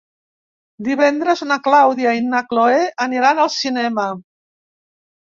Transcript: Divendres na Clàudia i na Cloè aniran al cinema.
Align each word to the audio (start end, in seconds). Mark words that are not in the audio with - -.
Divendres 0.85 1.43
na 1.49 1.57
Clàudia 1.67 2.13
i 2.19 2.23
na 2.29 2.41
Cloè 2.53 2.79
aniran 3.05 3.43
al 3.43 3.51
cinema. 3.57 4.07